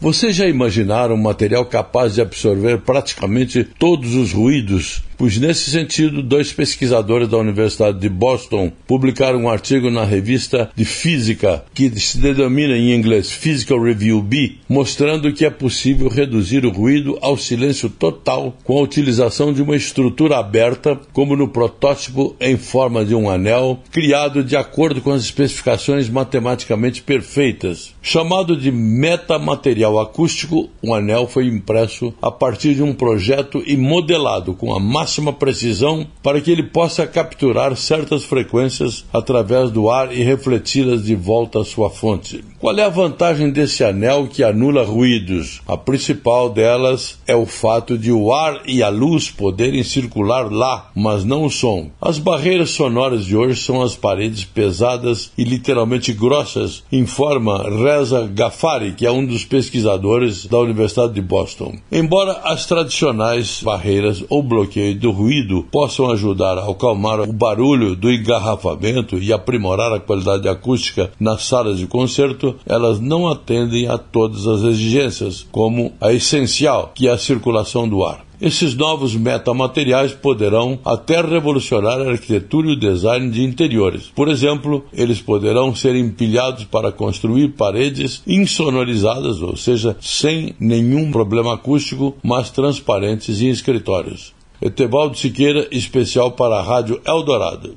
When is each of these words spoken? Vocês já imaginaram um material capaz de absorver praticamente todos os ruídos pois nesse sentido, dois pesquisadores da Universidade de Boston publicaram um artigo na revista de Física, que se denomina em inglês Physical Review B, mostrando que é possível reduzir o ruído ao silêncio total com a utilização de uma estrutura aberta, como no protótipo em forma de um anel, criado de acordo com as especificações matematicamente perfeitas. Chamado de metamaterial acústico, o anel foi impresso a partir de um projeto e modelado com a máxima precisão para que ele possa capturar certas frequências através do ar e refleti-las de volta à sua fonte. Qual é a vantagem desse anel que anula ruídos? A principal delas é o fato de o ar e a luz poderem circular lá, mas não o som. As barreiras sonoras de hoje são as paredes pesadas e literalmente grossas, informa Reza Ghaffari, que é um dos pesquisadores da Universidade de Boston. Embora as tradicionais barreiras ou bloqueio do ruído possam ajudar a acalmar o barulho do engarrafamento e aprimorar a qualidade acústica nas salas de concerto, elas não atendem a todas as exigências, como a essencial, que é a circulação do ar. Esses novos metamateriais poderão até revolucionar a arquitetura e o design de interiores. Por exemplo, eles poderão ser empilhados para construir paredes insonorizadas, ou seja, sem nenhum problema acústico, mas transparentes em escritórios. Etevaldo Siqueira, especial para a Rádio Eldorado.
Vocês 0.00 0.34
já 0.34 0.48
imaginaram 0.48 1.14
um 1.14 1.18
material 1.18 1.66
capaz 1.66 2.14
de 2.14 2.22
absorver 2.22 2.78
praticamente 2.78 3.62
todos 3.62 4.14
os 4.14 4.32
ruídos 4.32 5.02
pois 5.20 5.36
nesse 5.36 5.70
sentido, 5.70 6.22
dois 6.22 6.50
pesquisadores 6.50 7.28
da 7.28 7.36
Universidade 7.36 7.98
de 7.98 8.08
Boston 8.08 8.72
publicaram 8.86 9.40
um 9.40 9.50
artigo 9.50 9.90
na 9.90 10.02
revista 10.02 10.70
de 10.74 10.86
Física, 10.86 11.62
que 11.74 11.90
se 12.00 12.16
denomina 12.16 12.74
em 12.74 12.94
inglês 12.94 13.30
Physical 13.30 13.82
Review 13.82 14.22
B, 14.22 14.52
mostrando 14.66 15.30
que 15.30 15.44
é 15.44 15.50
possível 15.50 16.08
reduzir 16.08 16.64
o 16.64 16.70
ruído 16.70 17.18
ao 17.20 17.36
silêncio 17.36 17.90
total 17.90 18.56
com 18.64 18.78
a 18.78 18.82
utilização 18.82 19.52
de 19.52 19.60
uma 19.60 19.76
estrutura 19.76 20.38
aberta, 20.38 20.98
como 21.12 21.36
no 21.36 21.48
protótipo 21.48 22.34
em 22.40 22.56
forma 22.56 23.04
de 23.04 23.14
um 23.14 23.28
anel, 23.28 23.78
criado 23.90 24.42
de 24.42 24.56
acordo 24.56 25.02
com 25.02 25.12
as 25.12 25.20
especificações 25.20 26.08
matematicamente 26.08 27.02
perfeitas. 27.02 27.94
Chamado 28.00 28.56
de 28.56 28.72
metamaterial 28.72 29.89
acústico, 29.98 30.68
o 30.82 30.94
anel 30.94 31.26
foi 31.26 31.46
impresso 31.46 32.12
a 32.20 32.30
partir 32.30 32.74
de 32.74 32.82
um 32.82 32.92
projeto 32.92 33.62
e 33.66 33.76
modelado 33.76 34.54
com 34.54 34.74
a 34.74 34.78
máxima 34.78 35.32
precisão 35.32 36.06
para 36.22 36.40
que 36.40 36.50
ele 36.50 36.62
possa 36.62 37.06
capturar 37.06 37.76
certas 37.76 38.24
frequências 38.24 39.04
através 39.12 39.70
do 39.70 39.90
ar 39.90 40.14
e 40.14 40.22
refleti-las 40.22 41.04
de 41.04 41.14
volta 41.14 41.60
à 41.60 41.64
sua 41.64 41.90
fonte. 41.90 42.44
Qual 42.60 42.76
é 42.76 42.82
a 42.82 42.90
vantagem 42.90 43.48
desse 43.48 43.82
anel 43.82 44.26
que 44.26 44.44
anula 44.44 44.84
ruídos? 44.84 45.62
A 45.66 45.78
principal 45.78 46.50
delas 46.50 47.18
é 47.26 47.34
o 47.34 47.46
fato 47.46 47.96
de 47.96 48.12
o 48.12 48.34
ar 48.34 48.60
e 48.66 48.82
a 48.82 48.90
luz 48.90 49.30
poderem 49.30 49.82
circular 49.82 50.52
lá, 50.52 50.90
mas 50.94 51.24
não 51.24 51.46
o 51.46 51.50
som. 51.50 51.88
As 51.98 52.18
barreiras 52.18 52.68
sonoras 52.68 53.24
de 53.24 53.34
hoje 53.34 53.58
são 53.62 53.80
as 53.80 53.96
paredes 53.96 54.44
pesadas 54.44 55.32
e 55.38 55.42
literalmente 55.42 56.12
grossas, 56.12 56.84
informa 56.92 57.62
Reza 57.62 58.30
Ghaffari, 58.30 58.92
que 58.92 59.06
é 59.06 59.10
um 59.10 59.24
dos 59.24 59.42
pesquisadores 59.42 60.44
da 60.44 60.58
Universidade 60.58 61.14
de 61.14 61.22
Boston. 61.22 61.78
Embora 61.90 62.42
as 62.44 62.66
tradicionais 62.66 63.62
barreiras 63.62 64.22
ou 64.28 64.42
bloqueio 64.42 64.94
do 65.00 65.10
ruído 65.10 65.66
possam 65.72 66.10
ajudar 66.10 66.58
a 66.58 66.70
acalmar 66.70 67.20
o 67.20 67.32
barulho 67.32 67.96
do 67.96 68.12
engarrafamento 68.12 69.16
e 69.16 69.32
aprimorar 69.32 69.94
a 69.94 69.98
qualidade 69.98 70.46
acústica 70.46 71.10
nas 71.18 71.46
salas 71.46 71.78
de 71.78 71.86
concerto, 71.86 72.49
elas 72.66 73.00
não 73.00 73.28
atendem 73.28 73.88
a 73.88 73.98
todas 73.98 74.46
as 74.46 74.62
exigências, 74.62 75.46
como 75.50 75.92
a 76.00 76.12
essencial, 76.12 76.92
que 76.94 77.08
é 77.08 77.12
a 77.12 77.18
circulação 77.18 77.88
do 77.88 78.04
ar. 78.04 78.24
Esses 78.40 78.74
novos 78.74 79.14
metamateriais 79.14 80.14
poderão 80.14 80.78
até 80.82 81.20
revolucionar 81.20 82.00
a 82.00 82.10
arquitetura 82.10 82.68
e 82.68 82.72
o 82.72 82.76
design 82.76 83.30
de 83.30 83.44
interiores. 83.44 84.10
Por 84.14 84.28
exemplo, 84.28 84.82
eles 84.94 85.20
poderão 85.20 85.74
ser 85.74 85.94
empilhados 85.94 86.64
para 86.64 86.90
construir 86.90 87.48
paredes 87.48 88.22
insonorizadas, 88.26 89.42
ou 89.42 89.56
seja, 89.58 89.94
sem 90.00 90.54
nenhum 90.58 91.10
problema 91.10 91.52
acústico, 91.52 92.16
mas 92.22 92.48
transparentes 92.50 93.42
em 93.42 93.50
escritórios. 93.50 94.32
Etevaldo 94.62 95.18
Siqueira, 95.18 95.68
especial 95.70 96.32
para 96.32 96.56
a 96.56 96.62
Rádio 96.62 97.00
Eldorado. 97.06 97.76